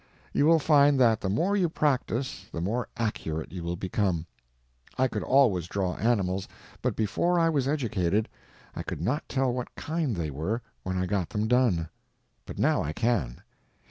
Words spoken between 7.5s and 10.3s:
educated I could not tell what kind